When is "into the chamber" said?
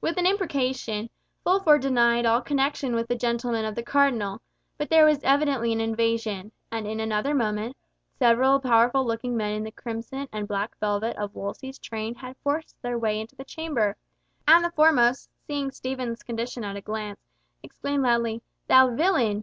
13.20-13.96